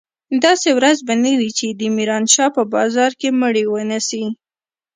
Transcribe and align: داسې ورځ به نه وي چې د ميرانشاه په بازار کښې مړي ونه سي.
داسې 0.43 0.69
ورځ 0.77 0.97
به 1.07 1.13
نه 1.23 1.31
وي 1.39 1.49
چې 1.57 1.67
د 1.69 1.81
ميرانشاه 1.97 2.49
په 2.55 2.63
بازار 2.73 3.11
کښې 3.19 3.29
مړي 3.41 3.63
ونه 3.69 3.99
سي. 4.07 4.23